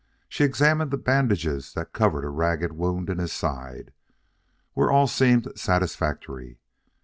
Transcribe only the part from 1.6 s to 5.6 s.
that covered a ragged wound in his side, where all seemed